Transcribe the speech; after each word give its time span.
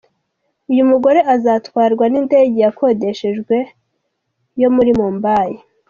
Uyu 0.71 0.83
mugore 0.91 1.19
azatwarwa 1.35 2.05
n'indege 2.11 2.57
yakodeshejwe 2.63 3.55
yo 4.61 4.69
muri 4.75 4.91
Mumbai. 4.99 5.53